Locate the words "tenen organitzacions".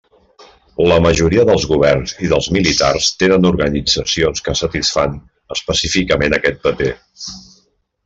3.25-4.45